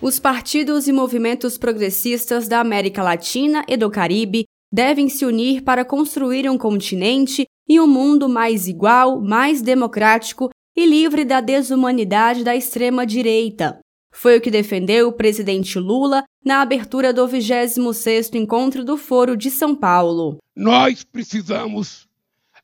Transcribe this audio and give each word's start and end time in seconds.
Os 0.00 0.20
partidos 0.20 0.86
e 0.86 0.92
movimentos 0.92 1.58
progressistas 1.58 2.46
da 2.46 2.60
América 2.60 3.02
Latina 3.02 3.64
e 3.66 3.76
do 3.76 3.90
Caribe 3.90 4.44
devem 4.72 5.08
se 5.08 5.24
unir 5.24 5.62
para 5.62 5.84
construir 5.84 6.48
um 6.48 6.56
continente 6.56 7.46
e 7.68 7.80
um 7.80 7.86
mundo 7.86 8.28
mais 8.28 8.68
igual, 8.68 9.20
mais 9.20 9.60
democrático 9.60 10.50
e 10.76 10.86
livre 10.86 11.24
da 11.24 11.40
desumanidade 11.40 12.44
da 12.44 12.54
extrema-direita. 12.54 13.80
Foi 14.12 14.38
o 14.38 14.40
que 14.40 14.52
defendeu 14.52 15.08
o 15.08 15.12
presidente 15.12 15.80
Lula 15.80 16.22
na 16.44 16.60
abertura 16.62 17.12
do 17.12 17.26
26º 17.26 18.36
encontro 18.36 18.84
do 18.84 18.96
Foro 18.96 19.36
de 19.36 19.50
São 19.50 19.74
Paulo. 19.74 20.38
Nós 20.54 21.02
precisamos 21.02 22.06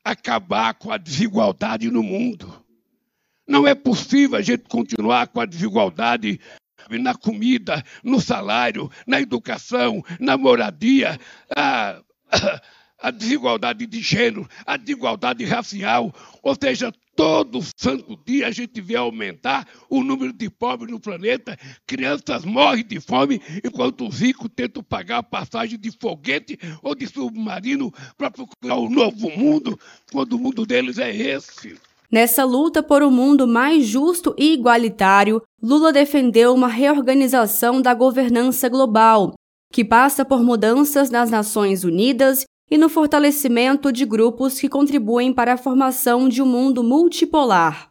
acabar 0.05 0.73
com 0.75 0.89
a 0.89 0.97
desigualdade 0.97 1.91
no 1.91 2.01
mundo. 2.01 2.63
Não 3.45 3.67
é 3.67 3.75
possível 3.75 4.37
a 4.37 4.41
gente 4.41 4.63
continuar 4.69 5.27
com 5.27 5.41
a 5.41 5.45
desigualdade 5.45 6.39
na 6.89 7.15
comida, 7.15 7.83
no 8.03 8.19
salário, 8.19 8.89
na 9.05 9.19
educação, 9.21 10.03
na 10.19 10.37
moradia, 10.37 11.19
a, 11.55 12.01
a 12.99 13.11
desigualdade 13.11 13.85
de 13.85 14.01
gênero, 14.01 14.47
a 14.65 14.77
desigualdade 14.77 15.43
racial. 15.45 16.13
Ou 16.41 16.55
seja, 16.59 16.91
todo 17.15 17.61
santo 17.77 18.19
dia 18.25 18.47
a 18.47 18.51
gente 18.51 18.81
vê 18.81 18.95
aumentar 18.95 19.67
o 19.89 20.03
número 20.03 20.33
de 20.33 20.49
pobres 20.49 20.91
no 20.91 20.99
planeta, 20.99 21.57
crianças 21.87 22.43
morrem 22.43 22.85
de 22.85 22.99
fome, 22.99 23.41
enquanto 23.63 24.07
os 24.07 24.19
ricos 24.19 24.49
tentam 24.53 24.83
pagar 24.83 25.19
a 25.19 25.23
passagem 25.23 25.79
de 25.79 25.91
foguete 25.91 26.59
ou 26.81 26.93
de 26.93 27.07
submarino 27.07 27.93
para 28.17 28.31
procurar 28.31 28.77
um 28.77 28.89
novo 28.89 29.29
mundo, 29.31 29.79
quando 30.11 30.33
o 30.33 30.39
mundo 30.39 30.65
deles 30.65 30.97
é 30.97 31.15
esse. 31.15 31.77
Nessa 32.11 32.43
luta 32.43 32.83
por 32.83 33.03
um 33.03 33.11
mundo 33.11 33.47
mais 33.47 33.85
justo 33.85 34.35
e 34.37 34.53
igualitário, 34.53 35.41
Lula 35.61 35.91
defendeu 35.91 36.53
uma 36.53 36.67
reorganização 36.67 37.81
da 37.81 37.93
governança 37.93 38.69
global, 38.69 39.33
que 39.71 39.83
passa 39.83 40.23
por 40.23 40.43
mudanças 40.43 41.09
nas 41.09 41.29
Nações 41.29 41.83
Unidas 41.83 42.45
e 42.69 42.77
no 42.77 42.89
fortalecimento 42.89 43.91
de 43.91 44.05
grupos 44.05 44.59
que 44.59 44.69
contribuem 44.69 45.33
para 45.33 45.53
a 45.53 45.57
formação 45.57 46.29
de 46.29 46.41
um 46.41 46.45
mundo 46.45 46.83
multipolar. 46.83 47.89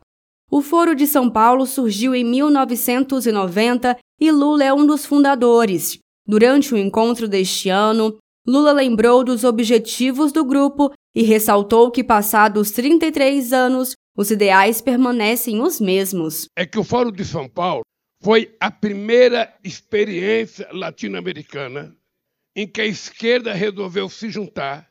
O 0.51 0.61
Foro 0.61 0.95
de 0.95 1.07
São 1.07 1.29
Paulo 1.29 1.67
surgiu 1.67 2.15
em 2.15 2.25
1990 2.25 3.97
e 4.21 4.31
Lula 4.31 4.65
é 4.65 4.73
um 4.73 4.87
dos 4.87 5.05
fundadores. 5.05 5.99
Durante 6.27 6.73
o 6.73 6.79
encontro 6.79 7.29
deste 7.29 7.69
ano, 7.69 8.17
Lula 8.47 8.73
lembrou 8.73 9.25
dos 9.25 9.43
objetivos 9.43 10.33
do 10.33 10.45
grupo 10.45 10.93
e 11.15 11.23
ressaltou 11.23 11.91
que, 11.91 12.05
passados 12.05 12.71
33 12.71 13.53
anos, 13.53 13.95
os 14.17 14.31
ideais 14.31 14.81
permanecem 14.81 15.61
os 15.61 15.81
mesmos. 15.81 16.49
É 16.57 16.65
que 16.65 16.79
o 16.79 16.85
Fórum 16.85 17.11
de 17.11 17.25
São 17.25 17.49
Paulo 17.49 17.83
foi 18.23 18.57
a 18.61 18.71
primeira 18.71 19.55
experiência 19.63 20.69
latino-americana 20.73 21.97
em 22.57 22.67
que 22.67 22.81
a 22.81 22.87
esquerda 22.87 23.53
resolveu 23.53 24.09
se 24.09 24.31
juntar 24.31 24.89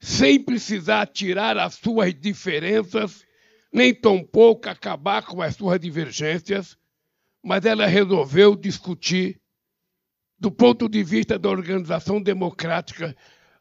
sem 0.00 0.42
precisar 0.42 1.06
tirar 1.06 1.58
as 1.58 1.74
suas 1.74 2.14
diferenças, 2.14 3.22
nem 3.70 3.94
tampouco 3.94 4.68
acabar 4.68 5.24
com 5.26 5.42
as 5.42 5.54
suas 5.56 5.78
divergências, 5.78 6.76
mas 7.44 7.66
ela 7.66 7.86
resolveu 7.86 8.56
discutir, 8.56 9.38
do 10.38 10.50
ponto 10.50 10.88
de 10.88 11.04
vista 11.04 11.38
da 11.38 11.50
organização 11.50 12.20
democrática, 12.20 13.14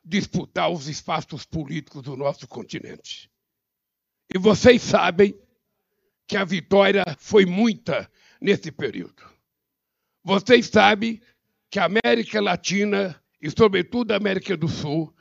disputar 0.03 0.71
os 0.71 0.87
espaços 0.87 1.45
políticos 1.45 2.03
do 2.03 2.15
nosso 2.15 2.47
continente. 2.47 3.29
E 4.33 4.37
vocês 4.37 4.81
sabem 4.81 5.35
que 6.27 6.37
a 6.37 6.43
vitória 6.43 7.03
foi 7.17 7.45
muita 7.45 8.09
nesse 8.39 8.71
período. 8.71 9.23
Vocês 10.23 10.67
sabem 10.67 11.19
que 11.69 11.79
a 11.79 11.85
América 11.85 12.39
Latina 12.39 13.19
e, 13.41 13.49
sobretudo, 13.49 14.11
a 14.11 14.17
América 14.17 14.55
do 14.55 14.67
Sul 14.67 15.13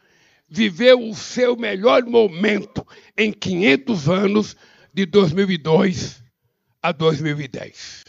viveu 0.48 1.00
o 1.00 1.14
seu 1.14 1.56
melhor 1.56 2.04
momento 2.04 2.86
em 3.16 3.32
500 3.32 4.08
anos, 4.08 4.56
de 4.92 5.06
2002 5.06 6.22
a 6.82 6.91
2010. 6.91 8.04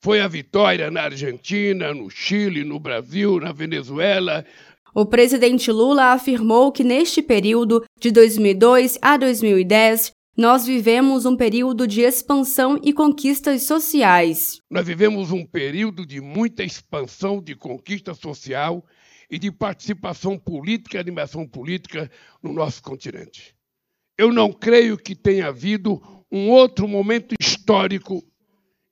Foi 0.00 0.20
a 0.20 0.28
vitória 0.28 0.90
na 0.90 1.02
Argentina, 1.02 1.94
no 1.94 2.10
Chile, 2.10 2.64
no 2.64 2.78
Brasil, 2.78 3.38
na 3.38 3.52
Venezuela, 3.52 4.44
o 4.94 5.06
presidente 5.06 5.70
Lula 5.70 6.12
afirmou 6.12 6.70
que 6.70 6.84
neste 6.84 7.22
período, 7.22 7.84
de 7.98 8.10
2002 8.10 8.98
a 9.00 9.16
2010, 9.16 10.12
nós 10.36 10.66
vivemos 10.66 11.24
um 11.24 11.36
período 11.36 11.86
de 11.86 12.02
expansão 12.02 12.78
e 12.82 12.92
conquistas 12.92 13.62
sociais. 13.64 14.58
Nós 14.70 14.86
vivemos 14.86 15.30
um 15.30 15.44
período 15.44 16.06
de 16.06 16.20
muita 16.20 16.62
expansão 16.62 17.40
de 17.40 17.54
conquista 17.54 18.14
social 18.14 18.84
e 19.30 19.38
de 19.38 19.50
participação 19.50 20.38
política 20.38 20.96
e 20.96 21.00
animação 21.00 21.46
política 21.46 22.10
no 22.42 22.52
nosso 22.52 22.82
continente. 22.82 23.54
Eu 24.16 24.32
não 24.32 24.52
creio 24.52 24.98
que 24.98 25.14
tenha 25.14 25.48
havido 25.48 26.00
um 26.30 26.50
outro 26.50 26.86
momento 26.86 27.34
histórico 27.40 28.22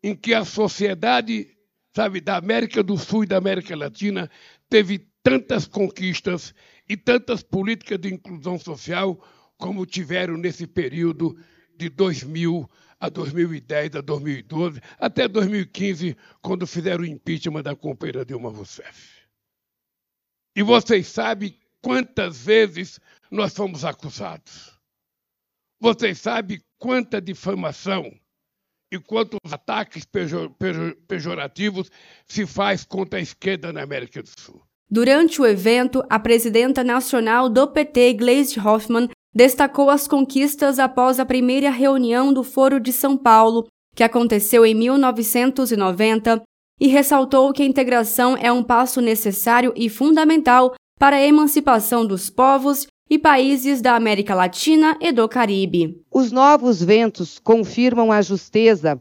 em 0.03 0.15
que 0.15 0.33
a 0.33 0.47
sociedade, 0.47 1.47
sabe, 1.95 2.23
da 2.23 2.37
América 2.37 2.83
do 2.83 2.97
Sul 2.97 3.25
e 3.25 3.27
da 3.27 3.37
América 3.37 3.77
Latina 3.77 4.31
teve 4.69 5.10
tantas 5.23 5.67
conquistas 5.67 6.55
e 6.89 6.97
tantas 6.97 7.43
políticas 7.43 7.99
de 7.99 8.13
inclusão 8.13 8.59
social 8.59 9.23
como 9.57 9.87
tiveram 9.87 10.37
nesse 10.37 10.67
período 10.67 11.37
de 11.77 11.89
2000 11.89 12.69
a 12.99 13.09
2010, 13.09 13.97
a 13.97 14.01
2012, 14.03 14.81
até 14.99 15.27
2015, 15.27 16.17
quando 16.43 16.67
fizeram 16.67 17.03
o 17.03 17.07
impeachment 17.07 17.63
da 17.63 17.75
companheira 17.75 18.25
Dilma 18.25 18.51
Rousseff. 18.51 19.27
E 20.55 20.63
vocês 20.63 21.07
sabem 21.07 21.59
quantas 21.81 22.45
vezes 22.45 23.01
nós 23.31 23.55
fomos 23.55 23.85
acusados. 23.85 24.79
Vocês 25.81 26.19
sabem 26.19 26.61
quanta 26.79 27.21
difamação 27.23 28.13
e 28.93 28.99
quantos 28.99 29.39
ataques 29.51 30.07
pejorativos 31.09 31.91
se 32.27 32.47
faz 32.47 32.85
contra 32.85 33.19
a 33.19 33.23
esquerda 33.23 33.73
na 33.73 33.83
América 33.83 34.23
do 34.23 34.29
Sul. 34.29 34.70
Durante 34.91 35.41
o 35.41 35.47
evento, 35.47 36.03
a 36.11 36.19
presidenta 36.19 36.83
nacional 36.83 37.49
do 37.49 37.69
PT, 37.69 38.15
Gleisi 38.15 38.59
Hoffmann, 38.59 39.09
destacou 39.33 39.89
as 39.89 40.09
conquistas 40.09 40.81
após 40.81 41.21
a 41.21 41.25
primeira 41.25 41.71
reunião 41.71 42.33
do 42.33 42.43
Foro 42.43 42.81
de 42.81 42.93
São 42.93 43.17
Paulo, 43.17 43.69
que 43.95 44.03
aconteceu 44.03 44.67
em 44.67 44.75
1990, 44.75 46.43
e 46.81 46.89
ressaltou 46.89 47.53
que 47.53 47.63
a 47.63 47.67
integração 47.67 48.37
é 48.37 48.51
um 48.51 48.65
passo 48.65 49.01
necessário 49.01 49.73
e 49.77 49.89
fundamental 49.89 50.75
para 50.99 51.17
a 51.17 51.23
emancipação 51.23 52.05
dos 52.05 52.29
povos 52.29 52.89
e 53.09 53.17
países 53.17 53.81
da 53.81 53.95
América 53.95 54.35
Latina 54.35 54.97
e 55.01 55.13
do 55.13 55.29
Caribe. 55.29 56.03
Os 56.11 56.33
novos 56.33 56.83
ventos 56.83 57.39
confirmam 57.39 58.11
a 58.11 58.21
justeza 58.23 59.01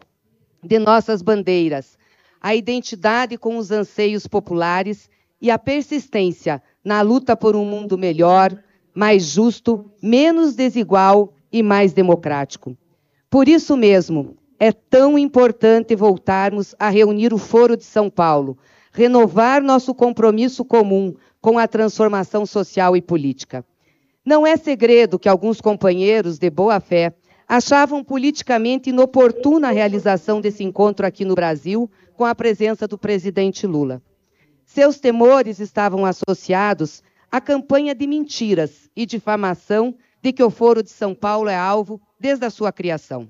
de 0.64 0.78
nossas 0.78 1.24
bandeiras, 1.24 1.98
a 2.40 2.54
identidade 2.54 3.40
com 3.40 3.58
os 3.58 3.72
anseios 3.72 4.28
populares 4.28 5.10
e 5.42 5.50
a 5.50 5.58
persistência 5.58 6.62
na 6.84 7.02
luta 7.02 7.36
por 7.36 7.56
um 7.56 7.66
mundo 7.66 7.98
melhor, 7.98 8.58
mais 8.94 9.24
justo, 9.24 9.90
menos 10.02 10.56
desigual 10.56 11.34
e 11.52 11.64
mais 11.64 11.94
democrático. 11.94 12.76
Por 13.30 13.48
isso 13.48 13.78
mesmo, 13.78 14.38
é 14.60 14.72
tão 14.72 15.18
importante 15.18 15.96
voltarmos 15.96 16.76
a 16.78 16.90
reunir 16.90 17.34
o 17.34 17.38
Foro 17.38 17.78
de 17.78 17.84
São 17.84 18.10
Paulo, 18.10 18.58
renovar 18.92 19.62
nosso 19.62 19.94
compromisso 19.94 20.66
comum 20.66 21.14
com 21.40 21.58
a 21.58 21.68
transformação 21.68 22.46
social 22.46 22.98
e 22.98 23.02
política. 23.02 23.64
Não 24.26 24.46
é 24.46 24.58
segredo 24.58 25.18
que 25.18 25.30
alguns 25.30 25.62
companheiros 25.62 26.38
de 26.38 26.50
boa 26.50 26.80
fé 26.80 27.14
achavam 27.48 28.04
politicamente 28.04 28.90
inoportuna 28.90 29.70
a 29.70 29.72
realização 29.72 30.42
desse 30.42 30.64
encontro 30.64 31.06
aqui 31.06 31.24
no 31.24 31.36
Brasil 31.36 31.90
com 32.16 32.26
a 32.26 32.36
presença 32.36 32.88
do 32.88 32.98
presidente 32.98 33.66
Lula. 33.66 34.02
Seus 34.72 35.00
temores 35.00 35.60
estavam 35.60 36.06
associados 36.06 37.02
à 37.32 37.42
campanha 37.42 37.96
de 37.96 38.06
mentiras 38.06 38.88
e 38.96 39.04
difamação 39.04 39.96
de 40.22 40.32
que 40.32 40.44
o 40.44 40.52
Foro 40.52 40.84
de 40.84 40.92
São 40.92 41.16
Paulo 41.16 41.50
é 41.50 41.56
alvo 41.56 42.00
desde 42.20 42.46
a 42.46 42.52
sua 42.52 42.72
criação. 42.72 43.28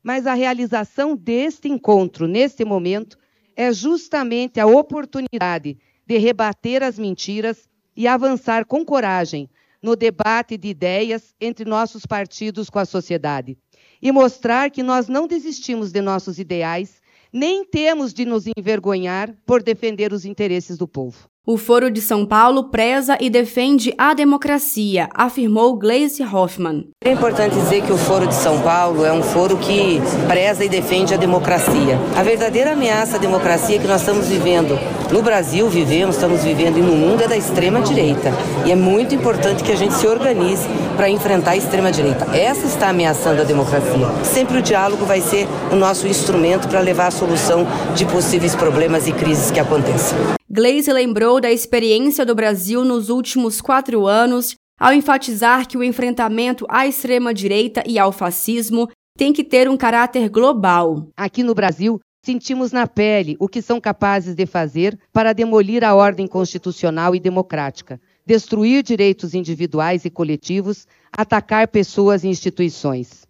Mas 0.00 0.28
a 0.28 0.34
realização 0.34 1.16
deste 1.16 1.68
encontro, 1.68 2.28
neste 2.28 2.64
momento, 2.64 3.18
é 3.56 3.72
justamente 3.72 4.60
a 4.60 4.66
oportunidade 4.66 5.76
de 6.06 6.18
rebater 6.18 6.84
as 6.84 6.96
mentiras 6.96 7.68
e 7.96 8.06
avançar 8.06 8.64
com 8.64 8.84
coragem 8.84 9.50
no 9.82 9.96
debate 9.96 10.56
de 10.56 10.68
ideias 10.68 11.34
entre 11.40 11.64
nossos 11.64 12.06
partidos 12.06 12.70
com 12.70 12.78
a 12.78 12.84
sociedade 12.84 13.58
e 14.00 14.12
mostrar 14.12 14.70
que 14.70 14.84
nós 14.84 15.08
não 15.08 15.26
desistimos 15.26 15.90
de 15.90 16.00
nossos 16.00 16.38
ideais 16.38 17.02
nem 17.36 17.66
temos 17.66 18.14
de 18.14 18.24
nos 18.24 18.44
envergonhar 18.46 19.36
por 19.44 19.62
defender 19.62 20.10
os 20.10 20.24
interesses 20.24 20.78
do 20.78 20.88
povo. 20.88 21.28
O 21.48 21.56
Foro 21.56 21.92
de 21.92 22.00
São 22.00 22.26
Paulo 22.26 22.64
preza 22.70 23.16
e 23.20 23.30
defende 23.30 23.94
a 23.96 24.12
democracia, 24.14 25.08
afirmou 25.14 25.76
Gleice 25.76 26.24
Hoffmann. 26.24 26.88
É 27.04 27.12
importante 27.12 27.54
dizer 27.54 27.82
que 27.82 27.92
o 27.92 27.96
Foro 27.96 28.26
de 28.26 28.34
São 28.34 28.60
Paulo 28.62 29.04
é 29.04 29.12
um 29.12 29.22
foro 29.22 29.56
que 29.56 30.02
preza 30.26 30.64
e 30.64 30.68
defende 30.68 31.14
a 31.14 31.16
democracia. 31.16 32.00
A 32.16 32.24
verdadeira 32.24 32.72
ameaça 32.72 33.14
à 33.14 33.20
democracia 33.20 33.78
que 33.78 33.86
nós 33.86 34.00
estamos 34.00 34.26
vivendo 34.26 34.76
no 35.12 35.22
Brasil, 35.22 35.68
vivemos, 35.68 36.16
estamos 36.16 36.42
vivendo 36.42 36.78
e 36.78 36.82
no 36.82 36.96
mundo 36.96 37.22
é 37.22 37.28
da 37.28 37.36
extrema 37.36 37.80
direita. 37.80 38.32
E 38.64 38.72
é 38.72 38.74
muito 38.74 39.14
importante 39.14 39.62
que 39.62 39.70
a 39.70 39.76
gente 39.76 39.94
se 39.94 40.08
organize 40.08 40.66
para 40.96 41.08
enfrentar 41.08 41.52
a 41.52 41.56
extrema 41.56 41.92
direita. 41.92 42.26
Essa 42.36 42.66
está 42.66 42.88
ameaçando 42.88 43.40
a 43.40 43.44
democracia. 43.44 44.08
Sempre 44.24 44.58
o 44.58 44.62
diálogo 44.62 45.06
vai 45.06 45.20
ser 45.20 45.46
o 45.70 45.76
nosso 45.76 46.08
instrumento 46.08 46.66
para 46.66 46.80
levar 46.80 47.06
a 47.06 47.12
solução 47.12 47.64
de 47.94 48.04
possíveis 48.04 48.56
problemas 48.56 49.06
e 49.06 49.12
crises 49.12 49.52
que 49.52 49.60
aconteçam. 49.60 50.18
Gleisi 50.56 50.90
lembrou 50.90 51.38
da 51.38 51.52
experiência 51.52 52.24
do 52.24 52.34
Brasil 52.34 52.82
nos 52.82 53.10
últimos 53.10 53.60
quatro 53.60 54.06
anos, 54.06 54.54
ao 54.80 54.94
enfatizar 54.94 55.68
que 55.68 55.76
o 55.76 55.84
enfrentamento 55.84 56.64
à 56.70 56.86
extrema-direita 56.86 57.82
e 57.86 57.98
ao 57.98 58.10
fascismo 58.10 58.88
tem 59.18 59.34
que 59.34 59.44
ter 59.44 59.68
um 59.68 59.76
caráter 59.76 60.30
global. 60.30 61.08
Aqui 61.14 61.42
no 61.42 61.54
Brasil, 61.54 62.00
sentimos 62.24 62.72
na 62.72 62.86
pele 62.86 63.36
o 63.38 63.48
que 63.48 63.60
são 63.60 63.78
capazes 63.78 64.34
de 64.34 64.46
fazer 64.46 64.98
para 65.12 65.34
demolir 65.34 65.84
a 65.84 65.94
ordem 65.94 66.26
constitucional 66.26 67.14
e 67.14 67.20
democrática, 67.20 68.00
destruir 68.24 68.82
direitos 68.82 69.34
individuais 69.34 70.06
e 70.06 70.10
coletivos, 70.10 70.86
atacar 71.12 71.68
pessoas 71.68 72.24
e 72.24 72.28
instituições. 72.28 73.26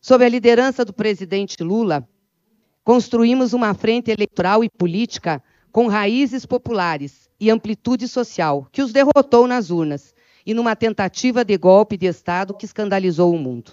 Sob 0.00 0.24
a 0.24 0.28
liderança 0.30 0.82
do 0.82 0.94
presidente 0.94 1.62
Lula, 1.62 2.08
construímos 2.82 3.52
uma 3.52 3.74
frente 3.74 4.10
eleitoral 4.10 4.64
e 4.64 4.70
política 4.70 5.42
com 5.72 5.86
raízes 5.86 6.44
populares 6.44 7.28
e 7.38 7.50
amplitude 7.50 8.06
social, 8.08 8.66
que 8.70 8.82
os 8.82 8.92
derrotou 8.92 9.46
nas 9.46 9.70
urnas 9.70 10.14
e 10.44 10.52
numa 10.54 10.74
tentativa 10.74 11.44
de 11.44 11.56
golpe 11.56 11.96
de 11.96 12.06
Estado 12.06 12.54
que 12.54 12.64
escandalizou 12.64 13.34
o 13.34 13.38
mundo. 13.38 13.72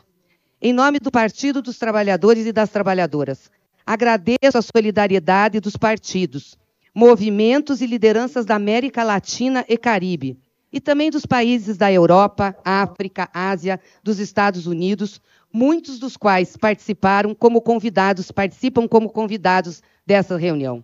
Em 0.62 0.74
nome 0.74 1.00
do 1.00 1.12
Partido 1.12 1.62
dos 1.62 1.78
Trabalhadores 1.78 2.46
e 2.46 2.52
das 2.52 2.70
Trabalhadoras, 2.70 3.50
agradeço 3.86 4.58
a 4.58 4.62
solidariedade 4.62 5.60
dos 5.60 5.78
partidos, 5.78 6.58
movimentos 6.94 7.82
e 7.82 7.86
lideranças 7.86 8.46
da 8.46 8.56
América 8.56 9.04
Latina 9.04 9.64
e 9.70 9.78
Caribe, 9.78 10.38
e 10.72 10.82
também 10.82 11.10
dos 11.10 11.26
países 11.26 11.78
da 11.78 11.92
Europa, 11.92 12.56
África, 12.66 13.30
Ásia, 13.34 13.80
dos 14.04 14.20
Estados 14.20 14.68
Unidos, 14.68 15.22
muitos 15.54 16.00
dos 16.00 16.18
quais 16.18 16.58
participaram 16.58 17.34
como 17.34 17.62
convidados, 17.62 18.32
participam 18.32 18.88
como 18.88 19.10
convidados 19.10 19.82
dessa 20.06 20.38
reunião. 20.38 20.84